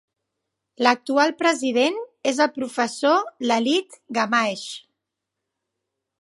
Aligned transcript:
L'actual 0.85 1.33
president 1.41 1.99
és 2.31 2.39
el 2.45 2.51
professor 2.55 3.21
Lalith 3.51 3.99
Gamage. 4.19 4.75